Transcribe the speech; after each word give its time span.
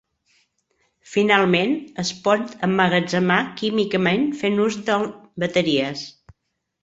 Finalment, 1.09 1.73
es 2.03 2.11
pot 2.27 2.55
emmagatzemar 2.69 3.37
químicament 3.61 4.25
fent 4.39 4.57
ús 4.65 4.79
de 4.89 4.95
bateries. 5.45 6.05